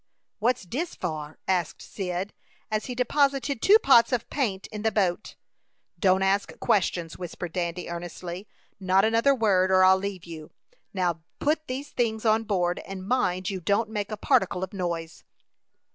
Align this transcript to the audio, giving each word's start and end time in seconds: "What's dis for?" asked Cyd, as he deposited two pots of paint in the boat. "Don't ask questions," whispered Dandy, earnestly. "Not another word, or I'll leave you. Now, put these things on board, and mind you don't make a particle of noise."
"What's 0.39 0.63
dis 0.65 0.95
for?" 0.95 1.37
asked 1.47 1.79
Cyd, 1.83 2.33
as 2.71 2.85
he 2.87 2.95
deposited 2.95 3.61
two 3.61 3.77
pots 3.77 4.11
of 4.11 4.27
paint 4.31 4.65
in 4.71 4.81
the 4.81 4.91
boat. 4.91 5.35
"Don't 5.99 6.23
ask 6.23 6.59
questions," 6.59 7.19
whispered 7.19 7.53
Dandy, 7.53 7.87
earnestly. 7.87 8.47
"Not 8.79 9.05
another 9.05 9.35
word, 9.35 9.69
or 9.69 9.83
I'll 9.83 9.97
leave 9.99 10.25
you. 10.25 10.49
Now, 10.91 11.21
put 11.37 11.67
these 11.67 11.91
things 11.91 12.25
on 12.25 12.45
board, 12.45 12.79
and 12.79 13.07
mind 13.07 13.51
you 13.51 13.61
don't 13.61 13.89
make 13.91 14.09
a 14.11 14.17
particle 14.17 14.63
of 14.63 14.73
noise." 14.73 15.23